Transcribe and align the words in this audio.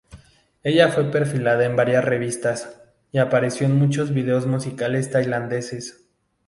Ella 0.63 0.89
fue 0.89 1.11
perfilada 1.11 1.63
en 1.63 1.75
varias 1.75 2.03
revistas, 2.03 2.81
y 3.11 3.19
apareció 3.19 3.67
en 3.67 3.77
muchos 3.77 4.15
videos 4.15 4.47
musicales 4.47 5.11
tailandeses. 5.11 6.07